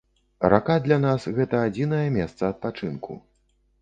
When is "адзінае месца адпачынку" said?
1.67-3.11